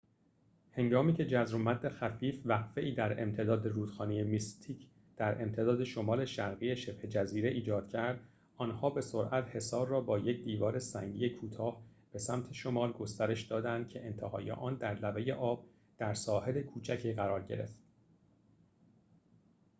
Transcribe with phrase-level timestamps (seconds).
[0.71, 6.75] هنگامی که جزر و مد خفیف وقفه‌ای در امتداد رودخانه میستیک در امتداد شمال شرقی
[6.75, 8.19] شبه جزیره ایجاد کرد
[8.57, 11.81] آن‌ها به سرعت حصار را با یک دیوار سنگی کوتاه
[12.13, 15.65] به سمت شمال گسترش دادند که انتهای آن در لبه آب
[15.97, 17.83] در ساحل کوچکی قرار گرفت